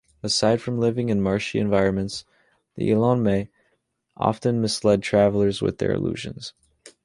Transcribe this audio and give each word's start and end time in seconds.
Aside 0.23 0.63
from 0.63 0.79
living 0.79 1.09
in 1.09 1.21
marshy 1.21 1.59
environments, 1.59 2.25
the 2.73 2.89
Eleionomae 2.89 3.49
often 4.17 4.59
misled 4.59 5.03
travelers 5.03 5.61
with 5.61 5.77
their 5.77 5.91
illusions. 5.91 6.53